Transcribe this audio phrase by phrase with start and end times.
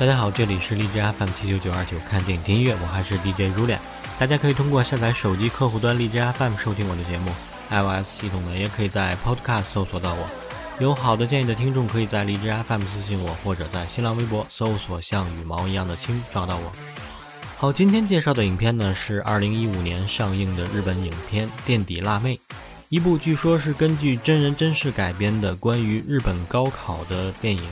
[0.00, 3.78] 大家好，这里是荔枝 FM 七九九二九，看电影听音乐，我还是 DJ 如脸。
[4.18, 7.30] 大家可以通过下载手机客户端荔枝 FM 收听我的节目
[7.68, 10.26] ，iOS 系统呢也可以在 Podcast 搜索到我。
[10.78, 16.72] 有好的建议的听众可以在荔枝 FM 私信我，或者在新浪微博搜索像羽毛一样的青找到我。
[17.58, 22.36] 好，今天介绍的影片呢是二零一五年上映的日本影片《垫底辣妹》，
[22.88, 27.62] 一部据说是根据真人真事改编的关于日本高考的电影。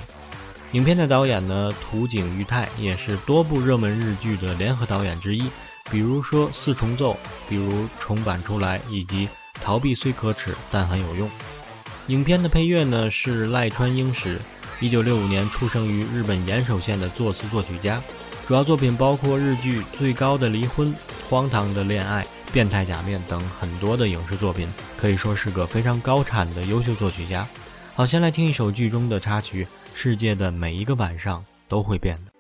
[0.73, 5.45] 影片的导演呢，土井裕太也是多部热门日剧的联合导演之一，
[5.91, 7.15] 比如说《四重奏》，
[7.49, 9.27] 比如重版出来，以及
[9.63, 11.27] 《逃避虽可耻但很有用》。
[12.09, 14.39] 影片的配乐呢是赖川英史，
[14.79, 18.03] 一九六五年出生于日本岩手县的作词作曲家，
[18.47, 20.89] 主要作品包括日剧《最高的离婚》
[21.31, 27.49] 《荒唐的恋爱》《变态假面》等很多的影视作品，可以说是个非常高产的优秀作曲家。
[27.95, 29.67] 好，先来听一首剧中的插曲。
[30.01, 32.31] 世界的每一个晚上都会变的。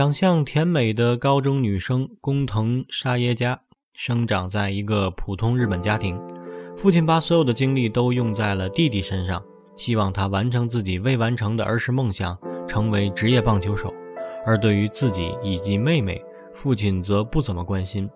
[0.00, 3.60] 长相甜美的高中女生工藤沙耶加，
[3.92, 6.18] 生长在一个普通日本家庭。
[6.74, 9.44] 父亲把所有的精力都用在了弟弟身上，
[9.76, 12.34] 希望他完成自己未完成的儿时梦想，
[12.66, 13.92] 成为职业棒球手。
[14.46, 16.24] 而对于自己以及妹妹，
[16.54, 18.08] 父亲则不怎么关心。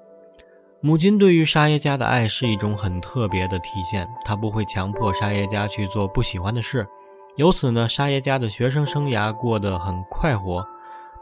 [0.80, 6.86] 母亲对于沙耶加的爱是一种很特别的体现，她不会强迫沙耶加去做不喜欢的事。
[7.36, 10.66] 由此呢，沙耶加的学生生涯过得很快活。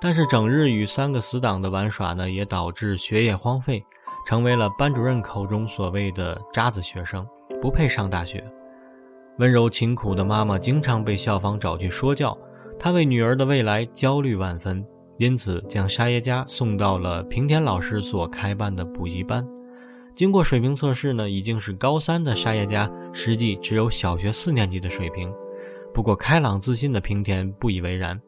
[0.02, 3.80] 但是整日与三个死党的玩耍呢，也导致学业荒废，
[4.26, 7.24] 成为了班主任口中所谓的渣子学生，
[7.60, 8.42] 不配上大学。
[9.38, 12.36] 温柔勤苦的妈妈经常被校方找去说教，
[12.80, 14.84] 她为女儿的未来焦虑万分，
[15.18, 19.46] 因此将沙耶加送到了平田老师所开办的补习班。
[20.16, 25.32] 经过水平测试呢，已经是高三的沙耶加，实际只有小学四年级的水平。
[25.94, 28.20] 不过开朗自信的平田不以为然。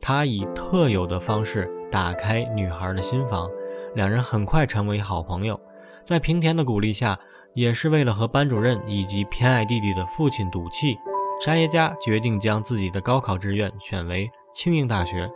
[0.00, 3.48] 他以特有的方式打开女孩的心房，
[3.94, 5.60] 两人很快成为好朋友。
[6.04, 7.18] 在平田的鼓励下，
[7.54, 10.96] 也是为了和班主任以及偏爱弟弟的父亲赌气，
[11.40, 15.28] 沙耶加决定将自己的高考志愿选为庆应大学，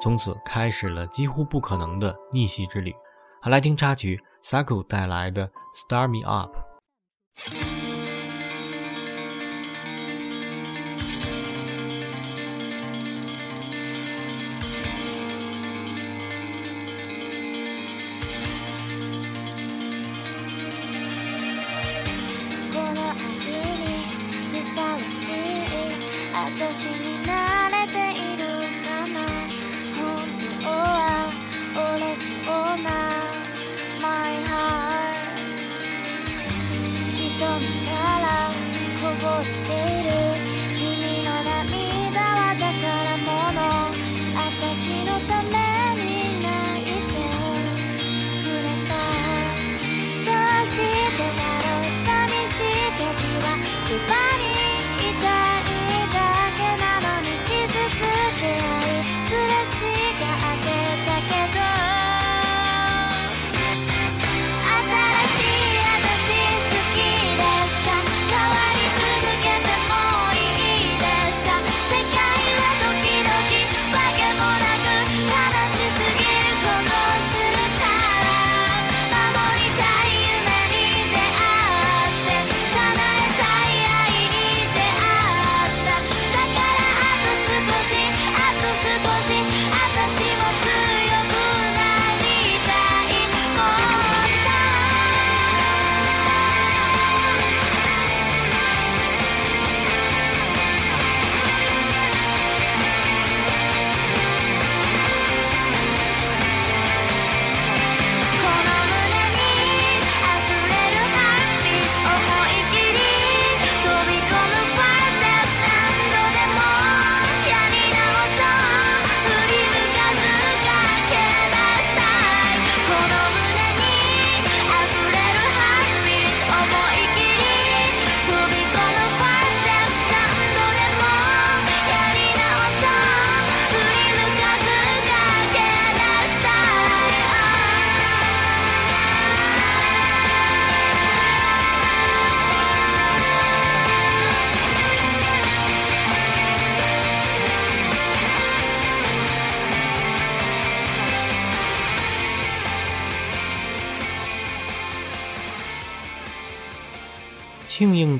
[0.00, 2.94] 从此开始了几乎不可能的逆袭之旅。
[3.40, 6.54] 好，来听插曲 Saku 带来的《Star Me Up》。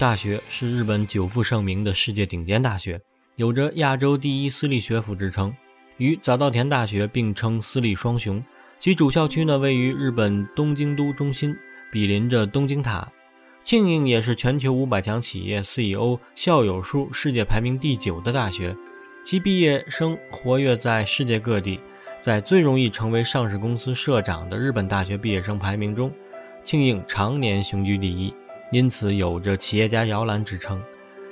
[0.00, 2.98] 大学是日本久负盛名的世界顶尖大学，
[3.36, 5.54] 有着“亚洲第一私立学府”之称，
[5.98, 8.42] 与早稻田大学并称私立双雄。
[8.78, 11.54] 其主校区呢位于日本东京都中心，
[11.92, 13.06] 毗邻着东京塔。
[13.62, 18.74] 庆应也是全球五百强企业 CEO 校友数世界排名第九的大学，
[19.22, 21.78] 其毕业生活跃在世界各地。
[22.22, 26.10] 在最容易成为上市公司社长的日本大学毕业生排名中，
[26.64, 28.32] 庆应常年雄居第一，
[28.70, 30.80] 因此有着“企业家摇篮”之称，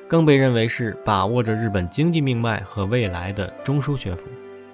[0.09, 4.29] 更被认为是把握着日本经济命脉和未来的中枢学府。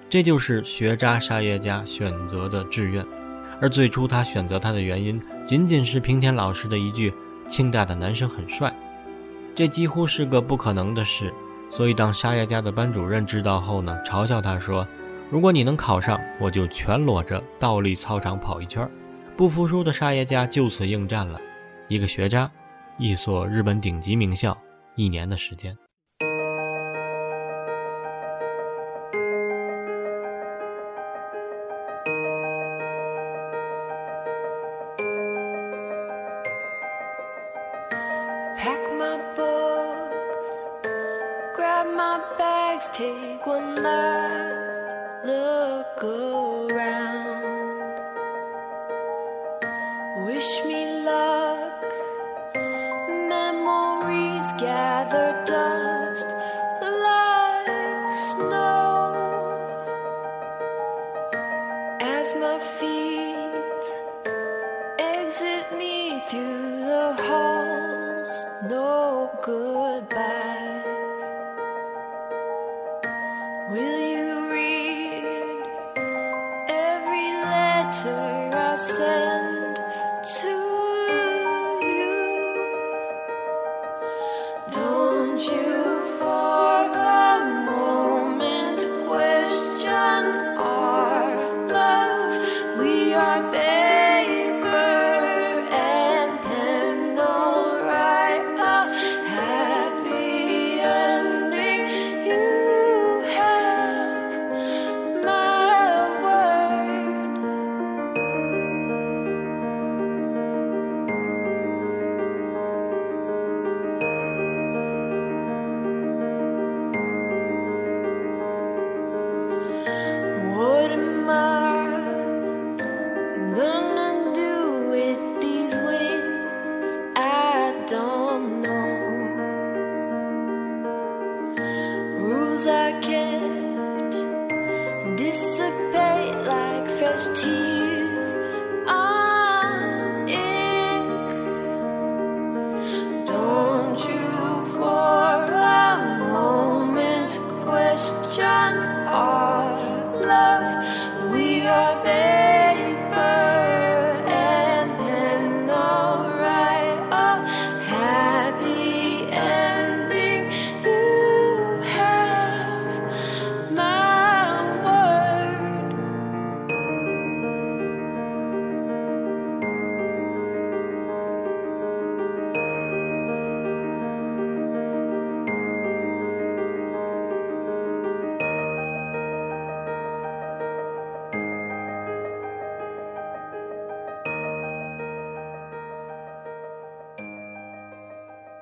[0.09, 3.05] 这就是学渣沙耶加选择的志愿，
[3.61, 7.13] 而最初他选择他的原因，仅仅是平田老师的一句
[7.47, 8.73] “清大的男生很帅”，
[9.55, 11.33] 这几乎是个不可能的事。
[11.69, 14.87] 所以当沙耶加的班主任知道后呢，嘲笑他说。
[15.31, 18.87] 如果你能考上，我就全裸着倒立操场跑一圈。
[19.35, 21.41] 不服输的沙耶加就此应战了，
[21.87, 22.49] 一个学渣，
[22.97, 24.57] 一所日本顶级名校，
[24.95, 25.77] 一年的时间。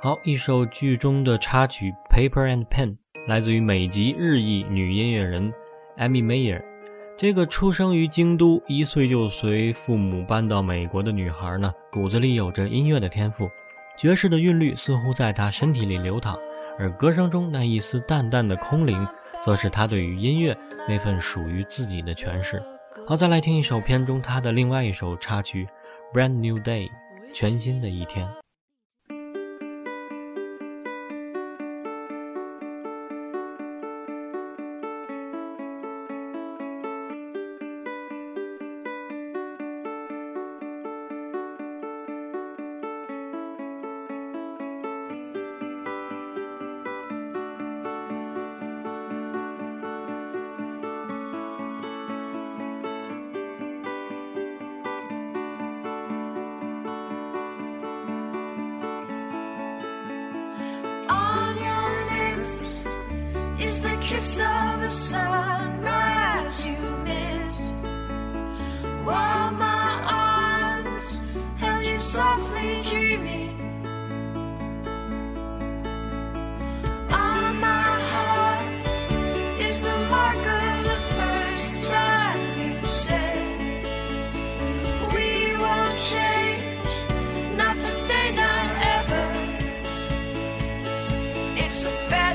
[0.03, 2.89] 好，一首剧中的插曲《Paper and Pen》
[3.25, 5.49] 来自于美籍日裔女音乐人
[5.97, 6.61] Amy Mayer。
[7.17, 13.49] 这个出生于京都、一岁就随父母搬到美国的女孩呢，骨子里有着音乐的天赋，
[13.97, 16.37] 爵士的韵律似乎在她身体里流淌，
[16.77, 19.07] 而歌声中那一丝淡淡的空灵，
[19.41, 20.53] 则是她对于音乐
[20.85, 22.61] 那份属于自己的诠释。
[23.07, 25.65] 好，再来听一首片中她的另外一首插曲
[26.13, 26.89] 《Brand New Day》，
[27.33, 28.27] 全新的一天。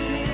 [0.01, 0.28] let me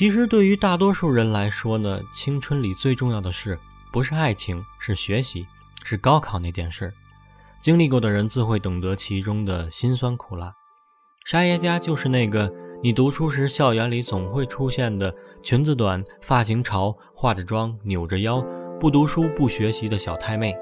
[0.00, 3.58] 其实对于大多数人来说呢，青春里最重要的事
[3.92, 5.46] 不是爱情，是学习，
[5.84, 6.90] 是高考那件事。
[7.60, 10.54] 经历过的人自会懂得其中的辛酸苦辣。
[11.26, 12.50] 沙耶加就是那个
[12.82, 18.42] 你读书时校园里总会出现的裙子短、发型潮、化着妆、扭着腰、
[18.80, 20.56] 不读书不学习的小太妹，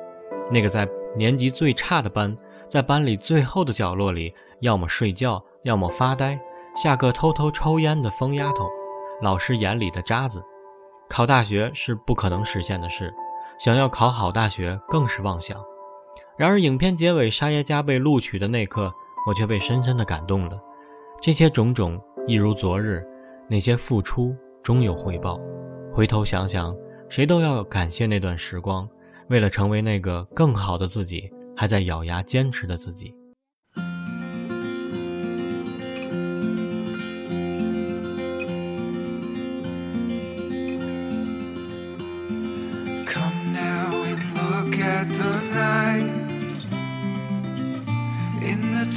[0.50, 0.84] 那个在
[1.16, 2.36] 年级最差的班，
[2.68, 6.36] 在班里最后的角落里，要么睡觉，要么发呆，
[6.76, 8.68] 下课偷偷抽烟的疯丫头。
[9.20, 10.42] 老师眼里的渣子，
[11.08, 13.12] 考大学是不可能实现的事，
[13.58, 15.58] 想要考好大学更是妄想。
[16.36, 18.92] 然而，影片结尾沙耶加被录取的那刻，
[19.26, 20.56] 我却被深深的感动了。
[21.20, 23.04] 这些种种一如昨日，
[23.48, 25.40] 那些付出终有回报。
[25.92, 26.76] 回头想想，
[27.08, 28.88] 谁都要感谢那段时光，
[29.28, 33.12] 为了成为那个更好的自己，还在咬牙坚持的自己。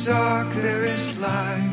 [0.06, 1.70] Dark, there is light.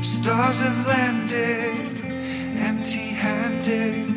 [0.00, 2.00] Stars have landed,
[2.56, 4.08] empty handed,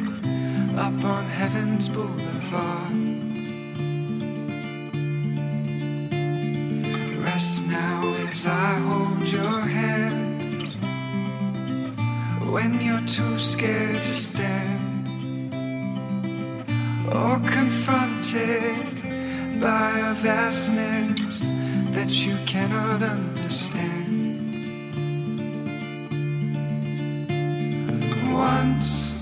[0.78, 2.94] up on heaven's boulevard.
[7.26, 10.64] Rest now as I hold your hand.
[12.50, 15.54] When you're too scared to stand
[17.14, 19.01] or confronted
[19.62, 21.52] by a vastness
[21.94, 24.42] that you cannot understand.
[28.34, 29.22] Once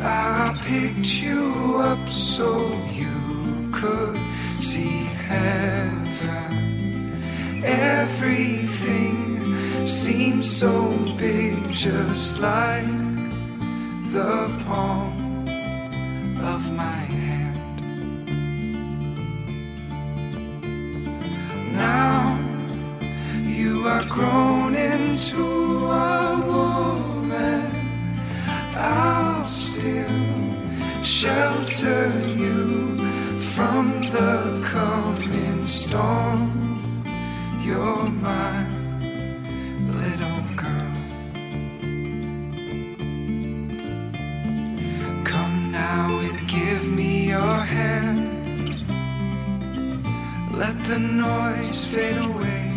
[0.00, 2.58] I picked you up so
[2.90, 4.18] you could
[4.60, 6.62] see heaven.
[7.62, 9.16] Everything
[9.86, 12.86] seems so big, just like
[14.10, 15.13] the palm
[31.74, 32.98] shelter you
[33.40, 37.02] from the coming storm.
[37.64, 38.66] You're my
[40.00, 40.94] little girl.
[45.24, 48.68] Come now and give me your hand.
[50.52, 52.70] Let the noise fade away.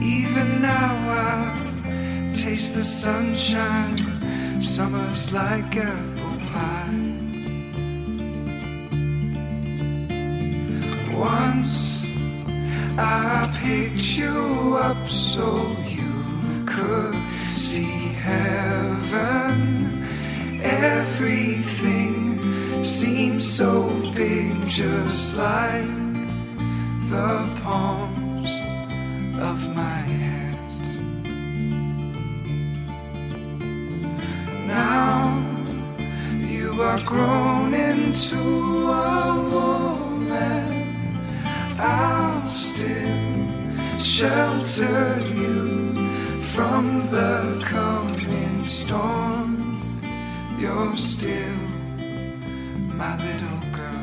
[0.00, 3.98] Even now I taste the sunshine.
[4.60, 6.07] Summer's like apple
[14.88, 15.46] up so
[15.84, 17.14] you could
[17.50, 19.58] see heaven.
[20.62, 22.14] everything
[22.82, 23.70] seems so
[24.14, 25.94] big, just like
[27.12, 28.48] the palms
[29.50, 30.86] of my hands.
[34.66, 35.14] Now
[36.54, 38.42] you are grown into
[38.88, 40.66] a woman.
[41.78, 43.27] I'll still
[43.98, 45.94] shelter you
[46.40, 50.00] from the coming storm.
[50.58, 51.32] You're still
[52.96, 53.94] my little girl.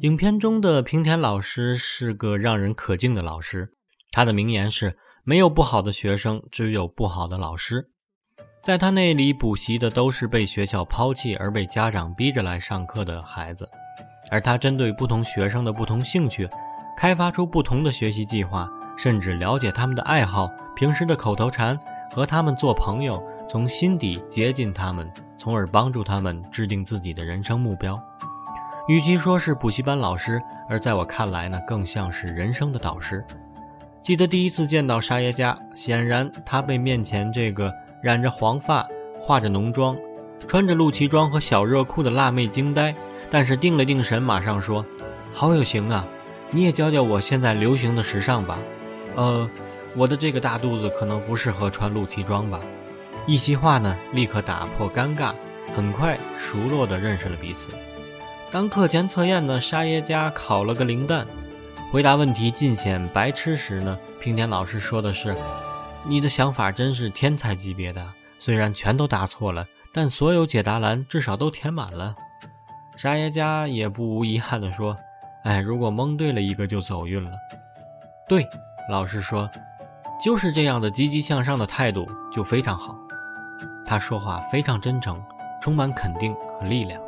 [0.00, 3.72] 影片中的平田老师是个让人可敬的老师，
[4.10, 7.90] 他的名言是：“没有不好的学生，只有不好的老师。”
[8.62, 13.68] 在他那里补习的都是被学校抛弃而被家长逼着来上课的孩子，
[14.30, 16.48] 而他针对不同学生的不同兴趣，
[16.96, 21.76] 开发出不同的学习计划，甚至了解他们的爱好、平时的口头禅，
[22.12, 28.00] 和他们做朋友，从心底接近他们，从而帮助他们制定自己的人生目标。
[28.86, 33.24] 与其说是补习班老师，而在我看来呢，更像是人生的导师。
[34.04, 38.86] 记得第一次见到沙耶加，显然他被面前这个染着黄发、
[39.20, 39.96] 化着浓妆、
[40.48, 42.92] 穿着露脐装和小热裤的辣妹惊呆，
[43.30, 44.84] 但是定了定神，马上说
[45.32, 46.04] ：“好有型啊！
[46.50, 48.58] 你也教教我现在流行的时尚吧。”
[49.14, 49.48] 呃，
[49.94, 52.58] 我的这个大肚子可能不适合穿露脐装吧。
[53.24, 55.32] 一席话呢，立刻打破尴尬，
[55.76, 57.68] 很快熟络地认识了彼此。
[58.50, 61.24] 当课前测验呢，沙耶加考了个零蛋，
[61.92, 65.32] 回答问题尽显白痴时呢，平田老师说的是
[66.04, 68.06] ：“你的想法真是天才级别的，
[68.38, 72.14] 虽然全都答错了，但所有解答栏至少都填满了。”
[72.96, 74.96] 沙耶加也不无遗憾地说
[75.44, 77.30] ：“哎，如果蒙对了一个就走运了。”
[78.28, 78.46] 对，
[78.90, 79.48] 老师说，
[80.22, 82.96] 就是这样的积极向上的态度就非常好。
[83.84, 85.22] 他说话非常真诚，
[85.60, 87.00] 充满肯定和力量。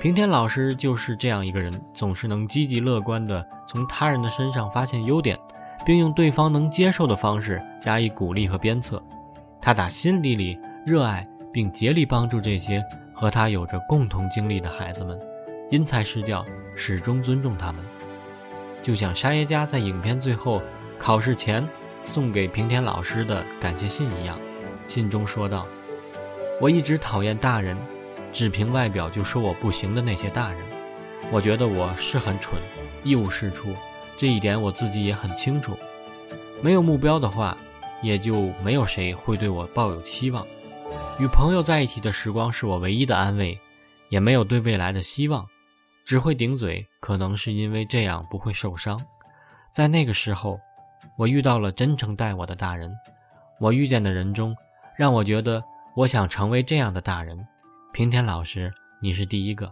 [0.00, 5.38] 平田老师就是这样一个人，总是能积极乐观地从他人的身上发现优点，
[5.84, 9.02] 并用对方能接受的方式加以鼓励和鞭策。
[9.60, 15.18] 他打心底里热爱并竭力帮助这些和他有着共同经历的孩子们，
[15.70, 16.44] 因材施教，
[16.76, 17.84] 始终尊重他们。
[18.82, 20.60] 就像沙耶加在影片最后
[20.98, 21.66] 考试前
[22.04, 24.38] 送给平田老师的感谢信一样，
[24.86, 25.66] 信中说道
[26.60, 27.76] ：“我一直讨厌大人。”
[28.30, 30.58] 只凭外表就说我不行的那些大人，
[31.30, 32.60] 我觉得我是很蠢，
[33.04, 33.68] 一无是处，
[34.16, 35.76] 这一点我自己也很清楚。
[36.62, 37.56] 没有目标的话，
[38.02, 40.46] 也就没有谁会对我抱有期望。
[41.20, 43.58] 与朋友在一起的时光是我唯一的安慰，
[44.08, 45.46] 也没有对未来的希望，
[46.04, 46.86] 只会顶嘴。
[47.00, 49.00] 可能是因为这样不会受伤。
[49.72, 50.58] 在那个时候，
[51.18, 52.90] 我遇到了真诚待我的大人。
[53.60, 54.56] 我遇见的人中，
[54.96, 55.62] 让我觉得
[55.94, 57.46] 我想成为这样的大人。
[57.92, 58.72] 平田老师，
[59.02, 59.70] 你是第一个。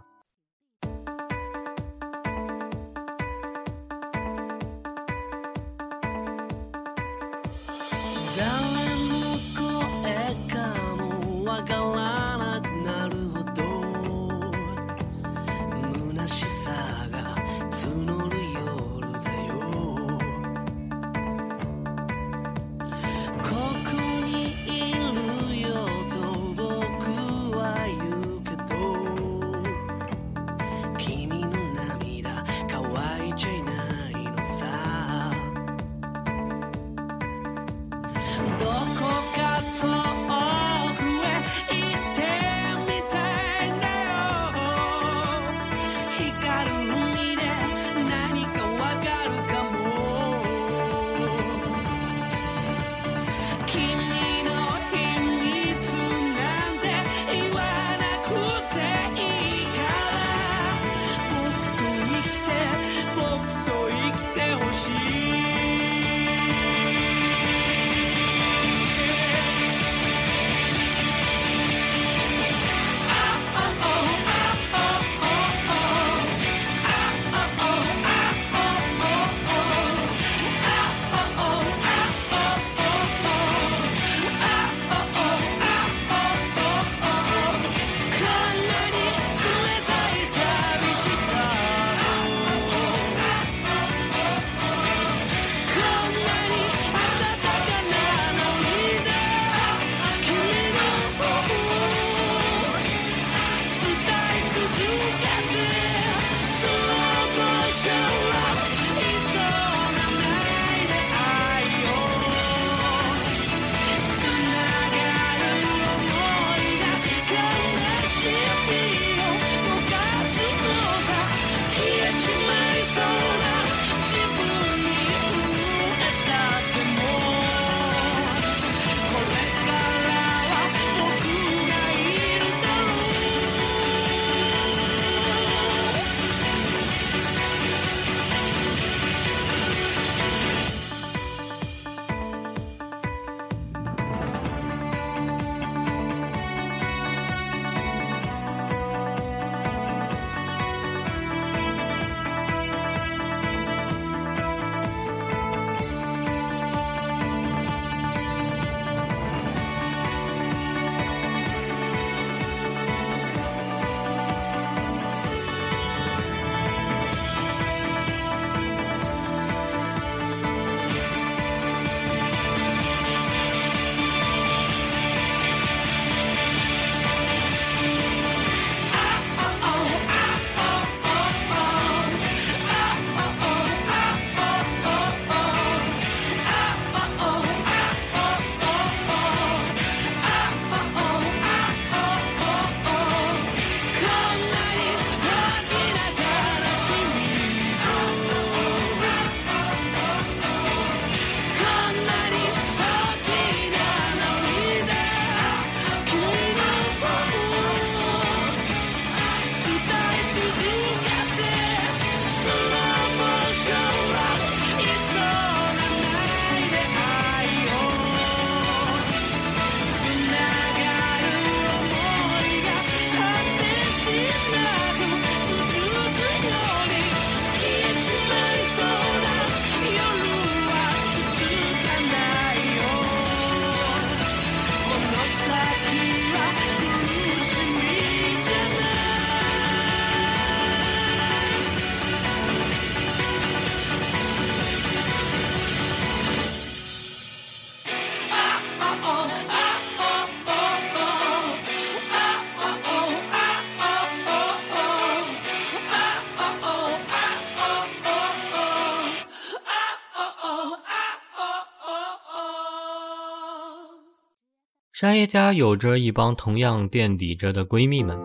[265.03, 268.17] 沙耶家有着一帮同样垫底着的闺蜜们，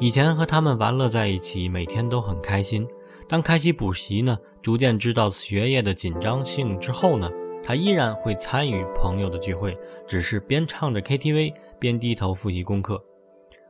[0.00, 2.84] 以前和她们玩乐在一起，每天都很开心。
[3.28, 7.30] 当开启补习呢，逐渐知道学业的紧张性之后呢，
[7.62, 13.00] 她依然会参与朋友的聚会，只是边唱着 KTV 边低头复习功课。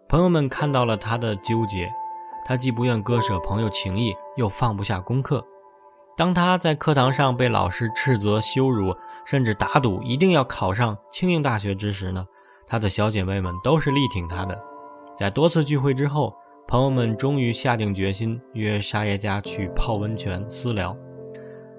[0.09, 1.93] 朋友们看到了她的纠结，
[2.47, 5.47] 她既不愿割舍朋友情谊，又放不下功课。
[6.17, 8.97] 当她在课堂上被老师斥责、羞辱，
[9.27, 12.25] 甚至打赌一定要考上庆应大学之时呢，
[12.67, 14.61] 她的小姐妹们都是力挺她的。
[15.19, 16.35] 在多次聚会之后，
[16.67, 20.97] 朋友们终于下定决心约沙耶加去泡温泉私聊。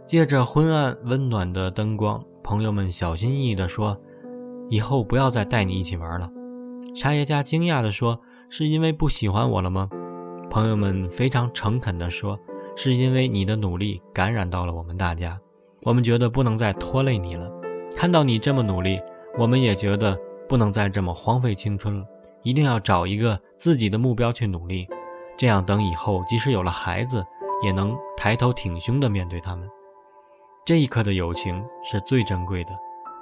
[0.08, 4.00] 借着昏暗温暖的灯光，朋友们小心翼翼地说
[4.70, 6.30] ：“以后不要再带你一起玩了。”
[6.96, 8.20] 沙耶加惊讶地说
[8.50, 9.90] ：“是因为不喜欢我了吗？”
[10.50, 12.40] 朋友们非常诚恳地说
[12.78, 15.38] ：“是因为你的努力感染到了我们大家，
[15.82, 17.52] 我们觉得不能再拖累你了。
[17.96, 19.02] 看到你这么努力，
[19.38, 20.18] 我们也觉得
[20.48, 22.06] 不能再这么荒废青春了。
[22.44, 24.88] 一定要找一个自己的目标去努力，
[25.36, 27.26] 这样等以后即使有了孩子，
[27.64, 29.68] 也能抬头挺胸的面对他们。
[30.64, 32.72] 这一刻的友情是最珍贵的，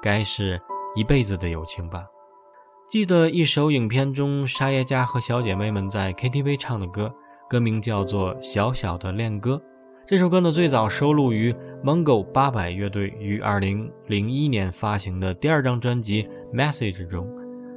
[0.01, 0.61] 该是
[0.95, 2.05] 一辈子的友情吧。”
[2.89, 7.11] 记得一首影片中，沙耶加和小姐妹们在 KTV 唱的歌，
[7.49, 9.55] 歌名叫做《小小的恋歌》。
[10.05, 17.25] 这首歌呢，最早收录于 Mongo 八百乐队于2001年发行的第二张专辑《Message》中。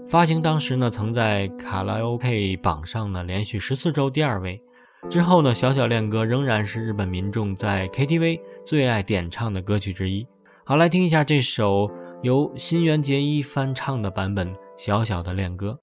[0.08, 4.60] 发行当时呢，曾在卡拉 OK 榜上呢连续十四周第二位。
[5.08, 10.26] 之后呢，《小小恋歌》仍然是日本民众在 KTV 最爱点唱的歌曲之一。
[10.64, 11.88] 好，来听一下这首
[12.22, 14.52] 由新垣结衣翻唱的版本。
[14.76, 15.78] 小小的恋歌。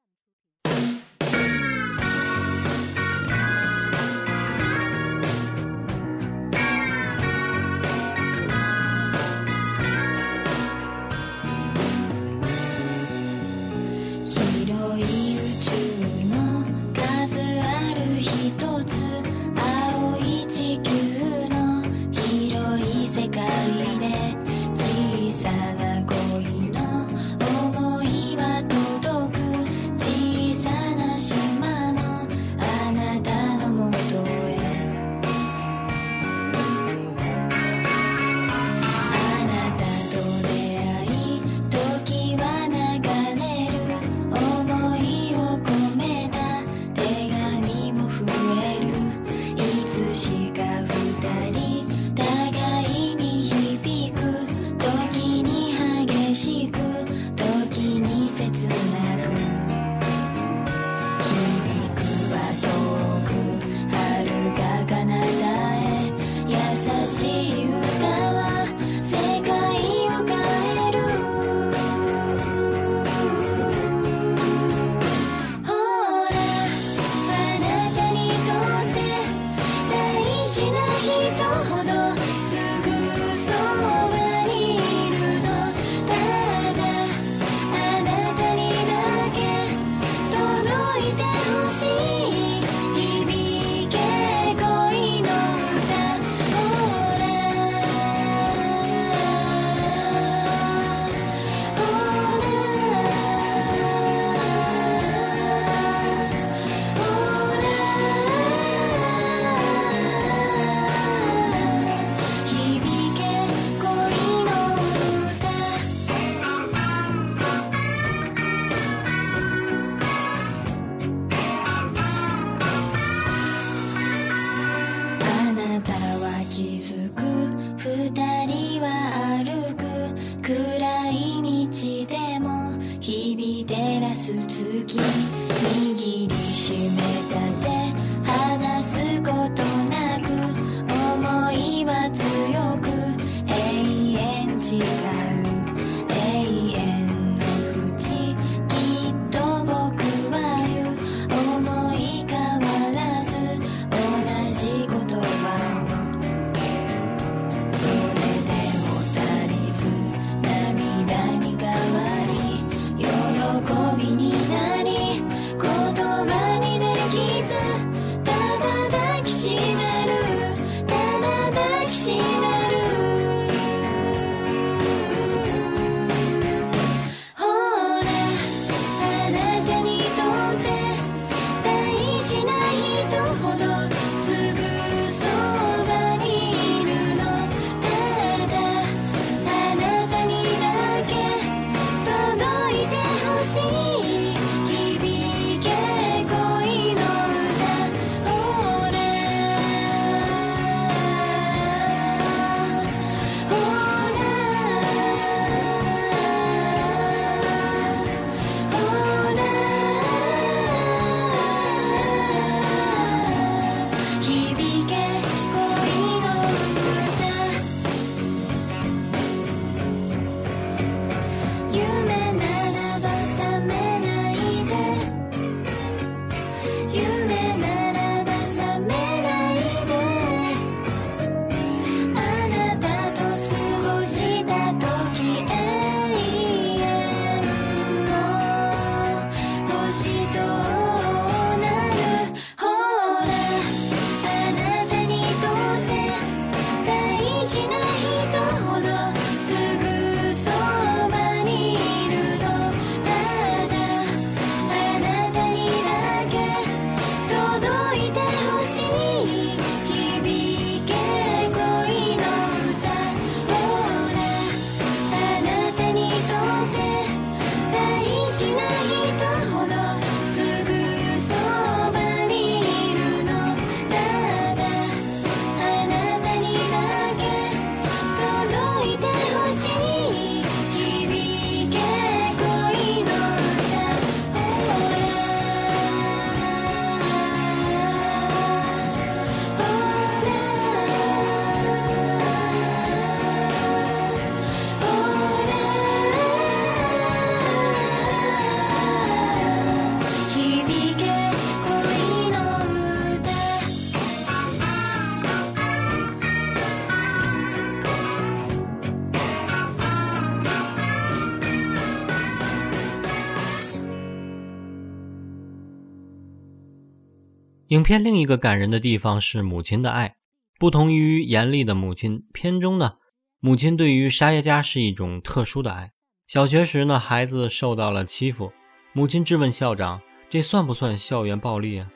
[317.74, 320.14] 影片另一个感人的地方是母亲的爱，
[320.60, 322.98] 不同于严厉的母亲，片中呢，
[323.40, 325.92] 母亲对于沙耶加是一种特殊的爱。
[326.28, 328.54] 小学时呢，孩子受到了欺负，
[328.94, 331.90] 母亲质问校长：“这算不算校园暴力啊？”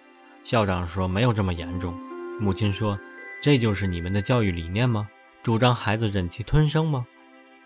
[0.43, 1.93] 校长说：“没有这么严重。”
[2.41, 2.97] 母亲说
[3.39, 5.07] ：“这就是你们的教育理念吗？
[5.43, 7.05] 主张孩子忍气吞声吗？”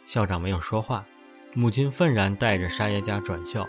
[0.05, 1.05] 校长没有说话，
[1.53, 3.65] 母亲愤然带着沙耶加转校。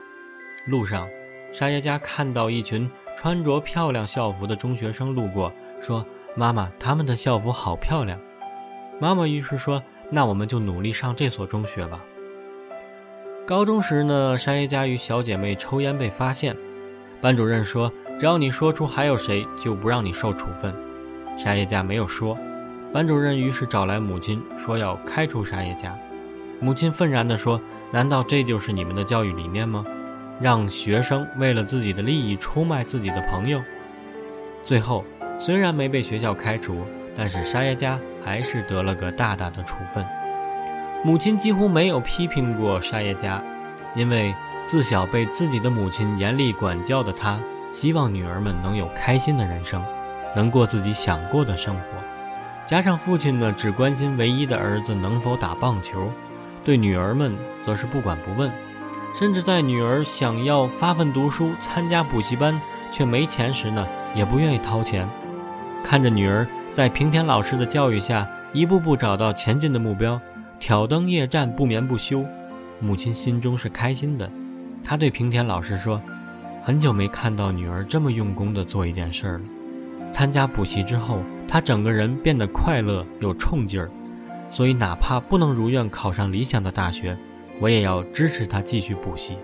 [0.66, 1.09] 路上，
[1.52, 8.18] 沙耶加看到一群穿着漂亮校服的中学生路过，说：“妈妈，他们的校服好漂亮。”
[9.01, 12.03] 妈妈于是说：“那我们就努力上这所中学吧。”
[13.46, 16.57] 高中时呢，沙耶加与小姐妹抽烟被发现，
[17.20, 20.75] 班主任说：“只要你说出还有谁，就不让你受处分。”
[21.37, 22.38] 沙耶加没有说，
[22.92, 25.96] 班主任于是找来母亲，说要开除沙耶加。
[26.61, 29.85] 母亲愤然地说：“难道这就是你们的教育理念吗？
[30.40, 33.62] 让学生为了自己的利益出卖自己的朋友？”
[34.64, 35.05] 最后，
[35.39, 36.85] 虽然没被学校开除，
[37.16, 40.07] 但是沙耶加还是得了个大大的处分。
[41.05, 43.43] 母亲几乎没有批评过沙耶加，
[43.97, 44.33] 因为
[44.64, 47.41] 自小被自己的母亲严厉管教的她，
[47.72, 49.85] 希望女儿们能有开心的人生，
[50.37, 51.83] 能过自己想过的生活。
[52.64, 56.09] 加上父亲呢，只关心唯一的儿子能否打棒球，
[56.62, 58.49] 对女儿们则是不管不问，
[59.14, 62.60] 甚至在女儿想要发奋读书、参加补习班
[62.90, 65.08] 却没钱时呢，也不愿意掏钱。
[65.84, 70.20] 看着女儿在平田老师的教育下，一步步找到前进的目标，
[70.58, 72.24] 挑灯夜战、不眠不休，
[72.80, 74.30] 母亲心中是开心的。
[74.82, 76.00] 她对平田老师说
[76.64, 79.44] ：“很久没看到女儿这么用功地做一件事儿了。”
[80.10, 83.90] 参加补习之后，她整个人变得快乐有冲劲儿，
[84.50, 87.16] 所以哪怕不能如愿考上理想的大学，
[87.62, 89.38] 我也要支持他继续补习。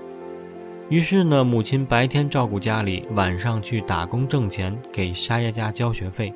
[0.90, 6.34] 于是呢，母亲白天照顾家里，晚上去打工挣钱，给沙耶加交学费。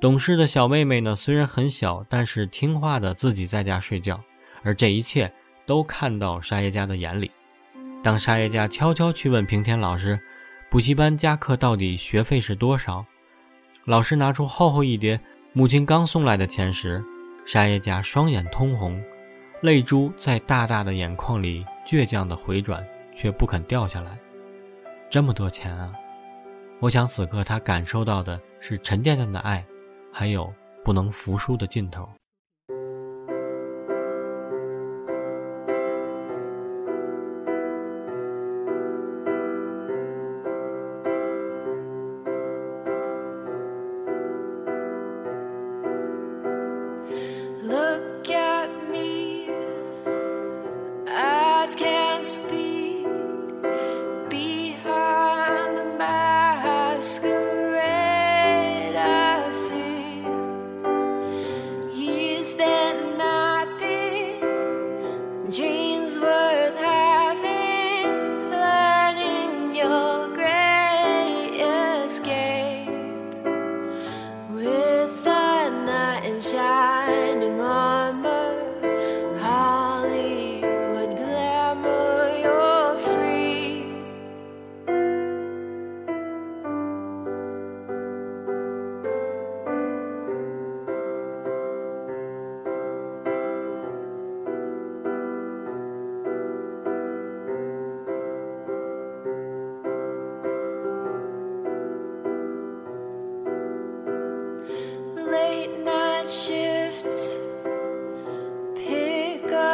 [0.00, 4.18] 懂事的小妹妹呢，虽然很小，但是听话的自己在家睡觉，
[4.62, 5.30] 而这一切
[5.66, 7.30] 都看到沙耶加的眼里。
[8.02, 10.18] 当沙耶加悄悄去问平田老师，
[10.70, 13.04] 补习班加课到底学费是多少，
[13.84, 15.20] 老师拿出厚厚一叠
[15.52, 17.04] 母亲刚送来的钱时，
[17.44, 18.98] 沙耶加双眼通红，
[19.62, 22.84] 泪珠在大大的眼眶里倔强的回转，
[23.14, 24.18] 却不肯掉下来。
[25.08, 25.92] 这么多钱啊！
[26.80, 29.64] 我想此刻他感受到的是沉甸甸的爱，
[30.12, 30.52] 还有
[30.84, 32.08] 不能服输的劲头。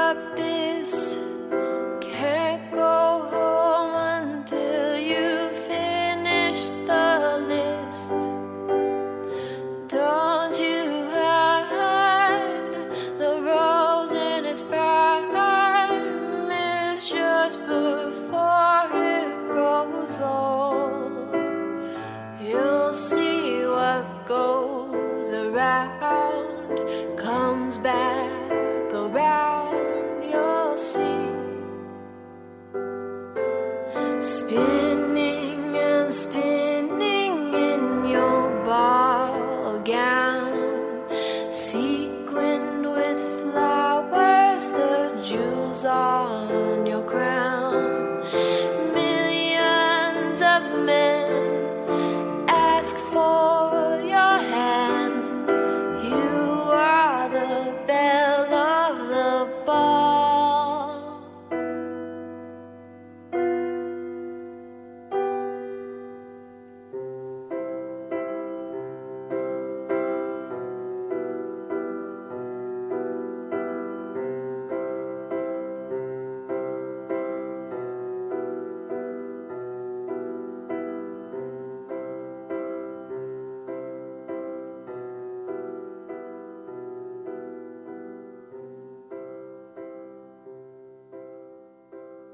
[0.08, 0.57] up this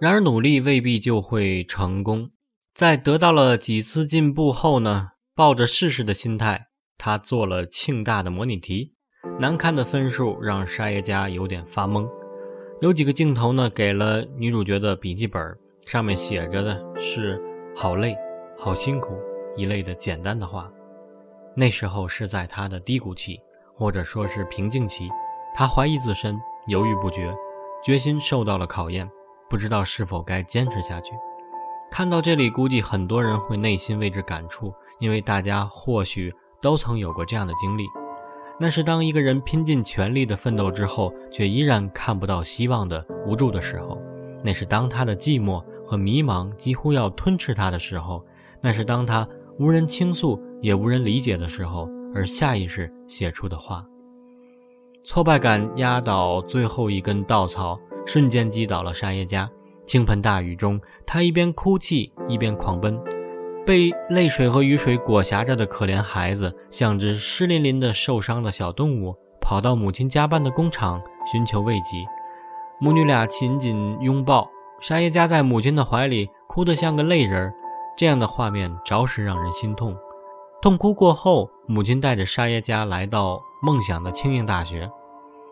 [0.01, 2.31] 然而，努力未必就会成功。
[2.75, 6.67] 在得到了几次进步后呢，抱着试试的心态，
[6.99, 8.95] 他做了庆大的模拟题。
[9.39, 12.09] 难看的分数让沙耶加有点发懵。
[12.81, 15.41] 有几个镜头呢，给了女主角的笔记本，
[15.87, 17.41] 上面写着的是
[17.75, 18.17] “好累，
[18.59, 19.15] 好辛苦”
[19.57, 20.71] 一类的简单的话。
[21.57, 23.41] 那时候是在他的低谷期，
[23.75, 25.09] 或者说是瓶颈期，
[25.55, 26.37] 他怀疑自身，
[26.67, 27.33] 犹豫不决，
[27.85, 29.09] 决心受到了考验。
[29.49, 31.13] 不知道是否该坚持下去。
[31.91, 37.87] 看到这里，估计很多人会内心为之感触，因为大家或许都曾有过这样的经历。
[38.59, 43.97] 那是当一个人拼尽全力的奋斗之后，却依然看不到希望的无助的时候；
[44.43, 48.25] 那是当他的寂寞和迷茫几乎要吞噬他的时候；
[48.61, 49.29] 那是当他
[49.59, 53.85] 无人倾诉也无人理解的时候，而下意识写出的话。
[55.05, 57.79] 挫败感压倒最后一根稻草。
[58.07, 59.49] 瞬间击倒了沙耶加。
[59.87, 62.99] 倾盆大雨中，他一边哭泣一边狂奔，
[63.67, 72.05] 被泪水和雨水裹挟着的可怜孩子，像只湿淋淋的受伤的小动物，跑到母亲加班的工厂寻求慰藉。
[72.81, 74.49] 母女俩紧紧拥抱，
[74.81, 77.53] 沙耶加在母亲的怀里哭得像个泪人。
[77.97, 79.95] 这样的画面着实让人心痛。
[80.63, 84.91] 痛哭过后，母亲带着沙耶加来到梦想的庆应大学，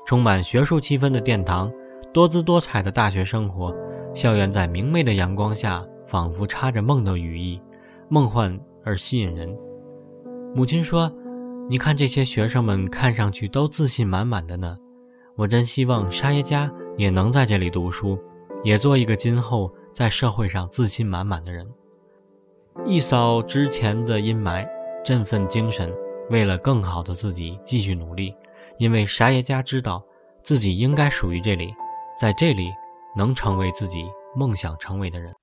[0.06, 1.70] 充满学术气氛的殿堂。
[2.12, 3.74] 多姿多彩的大学生活，
[4.14, 7.58] 校园在明媚的阳光下，仿佛插着梦的羽翼，
[8.10, 9.56] 梦幻而吸引人。
[10.54, 11.10] 母亲说
[11.70, 14.76] ：“你看这些学生们，看上去都自信满满的呢。
[15.36, 18.18] 我真希望沙耶加也能在这里读书，
[18.62, 21.66] 也做一个今后在社会上自信满满的人。”
[22.84, 24.68] 一扫之前的阴霾，
[25.02, 25.90] 振奋精神，
[26.28, 28.34] 为了更好的自己继续努力。
[28.76, 30.02] 因为沙耶加知道
[30.42, 31.74] 自己应该属于这里。
[32.22, 32.72] 在这里，
[33.16, 35.34] 能成为自己梦想成为的人。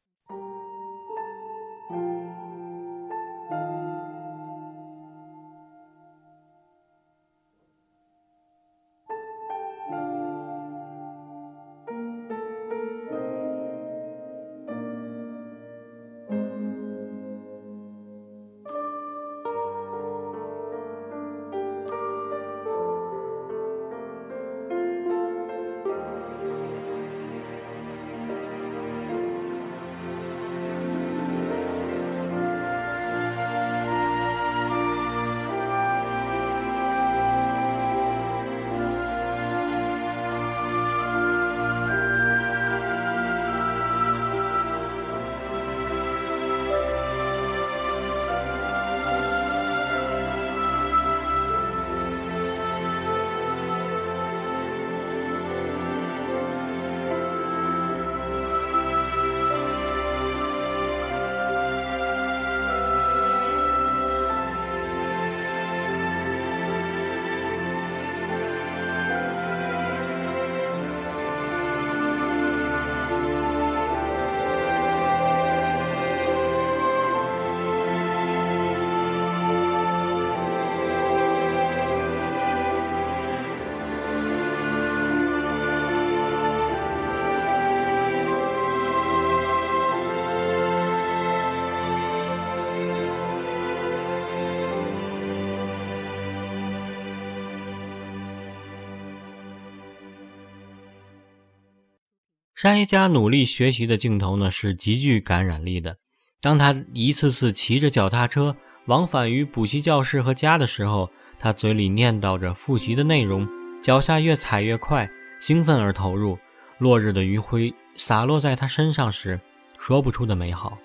[102.62, 105.96] 沙耶加努力学习的镜头呢，是极具感染力的。
[106.42, 108.54] 当他一次次骑着脚踏车
[108.88, 113.48] 往返于补习教室和家的时候，他嘴里念叨着复习的内容，
[113.82, 116.38] 脚下越踩越快，兴奋而投入。
[116.80, 119.40] 落日的余晖洒落在他身上时，
[119.80, 120.78] 说不出的美好。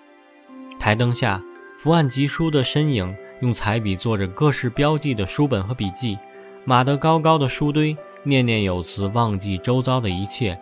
[0.78, 1.42] 台灯下，
[1.80, 6.16] 伏案疾书的身影，用彩笔做着各式标记的书本和笔记，
[6.64, 10.56] 码得高高的书堆，念念有词，忘记周遭的一切，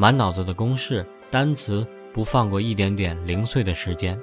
[0.00, 1.84] 满脑子的公式、单词，
[2.14, 4.16] 不放过一点点零碎的时间。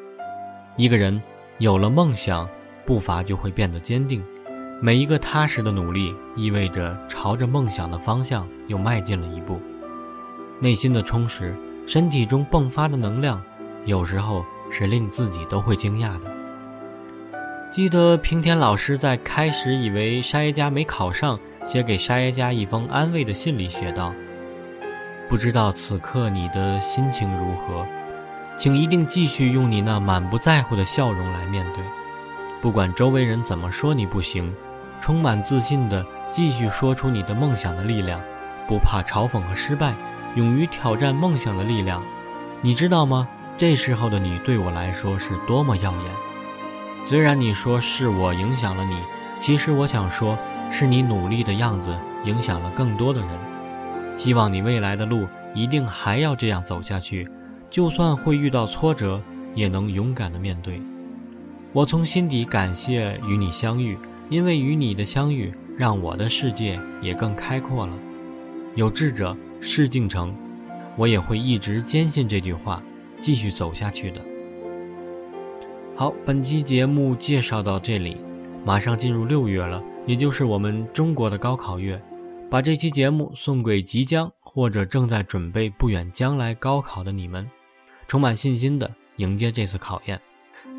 [0.78, 1.22] 一个人
[1.58, 2.48] 有了梦想，
[2.86, 4.24] 步伐就会变得坚定。
[4.82, 9.60] 每一个踏实的努力，意味着朝着梦想的方向又迈进了一步。
[10.62, 11.54] 内心的充实，
[11.86, 13.44] 身体中迸发的能量，
[13.84, 16.34] 有时候是令自己都会惊讶的。
[17.70, 24.14] 记得平田老师在开始以为沙耶加没考上，写给沙耶加一封安慰的信里写道
[25.28, 27.86] ：“不知道此刻你的心情如何，
[28.58, 31.84] 请一定继续用你那满不在乎的笑容来面对，
[32.62, 34.54] 不管周围人怎么说你不行。”
[35.02, 38.20] 充满自信地继续说出你的梦想的力量，
[38.68, 39.94] 不怕嘲讽和失败，
[40.34, 42.02] 勇于挑战梦想的力量。
[42.62, 43.28] 你知道吗？
[43.56, 46.12] 这时候的你对我来说是多么耀眼。
[47.06, 48.98] 虽然你说是我影响了你，
[49.38, 50.36] 其实我想说，
[50.72, 53.30] 是你努力的样子影响了更多的人。
[54.18, 57.28] 希望你未来的路一定还要这样走下去，
[57.70, 59.22] 就算会遇到挫折，
[59.54, 60.82] 也能勇敢的面对。
[61.74, 63.98] 我从心底感谢与你相遇。
[64.28, 67.96] 因为与你的相遇，让我的世界也更开阔了。
[68.74, 70.34] 有志者事竟成，
[70.98, 72.82] 我也会一直坚信这句话，
[73.20, 74.20] 继续走下去的。
[75.96, 78.18] 好，本期节目介绍到这里，
[78.66, 82.02] 马上进入六月了，也就是我们中国的高考月。
[82.56, 87.46] 把这期节目送给即将或者正在准备不远将来高考的你们，
[88.08, 90.18] 充满信心的迎接这次考验。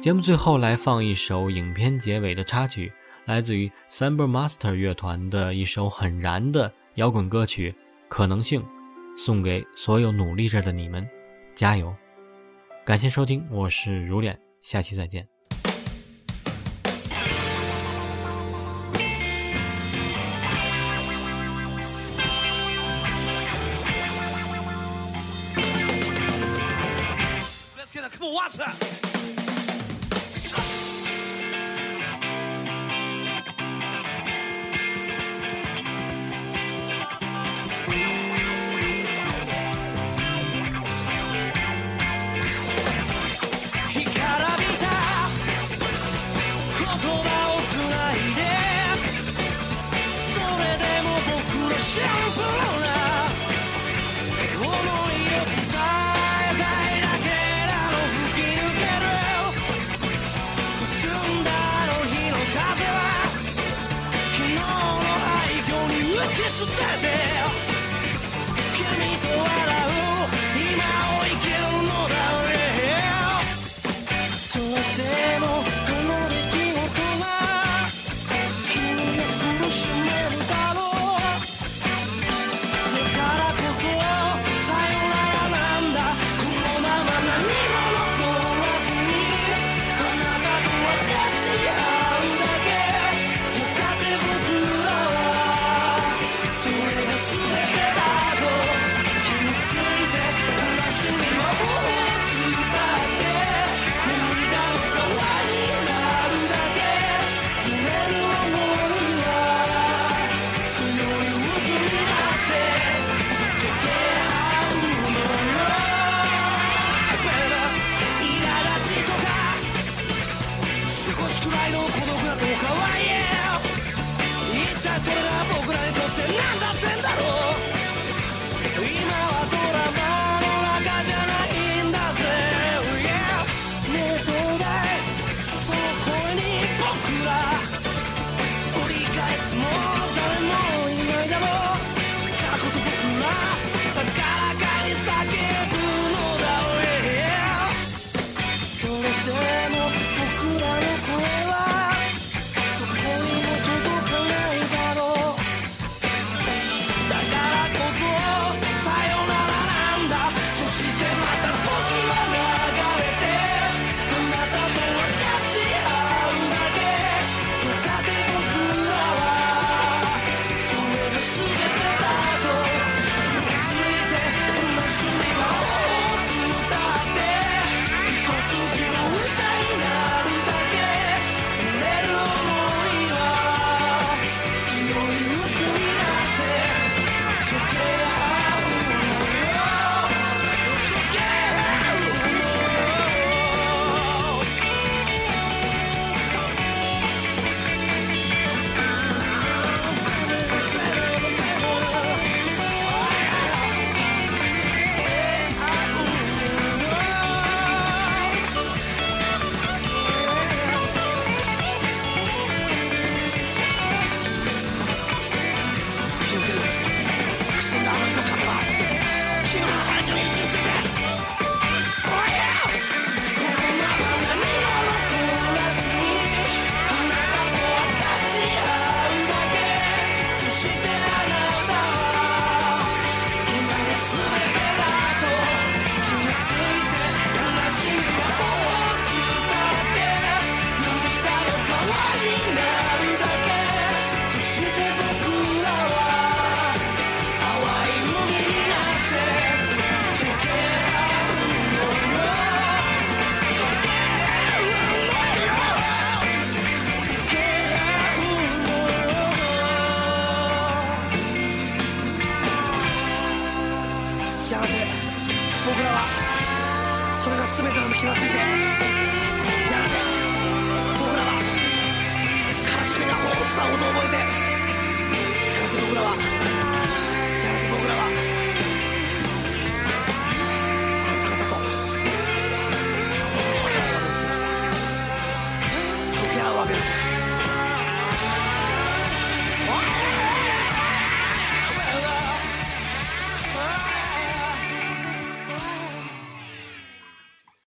[0.01, 2.91] 节目最后来放一首影片结尾的插曲。
[3.27, 7.71] 来自于 Samba Master 乐团的一首很燃的摇滚歌曲
[8.09, 8.63] 《可能性》，
[9.15, 11.07] 送给所有努力着的你们，
[11.55, 11.95] 加油！
[12.87, 15.29] 感谢收听，我是如脸，下期再见。
[28.47, 29.06] water.